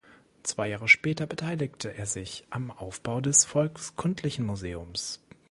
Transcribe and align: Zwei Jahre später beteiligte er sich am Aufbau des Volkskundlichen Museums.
Zwei 0.41 0.67
Jahre 0.69 0.87
später 0.87 1.27
beteiligte 1.27 1.93
er 1.95 2.07
sich 2.07 2.43
am 2.49 2.71
Aufbau 2.71 3.21
des 3.21 3.45
Volkskundlichen 3.45 4.43
Museums. 4.47 5.19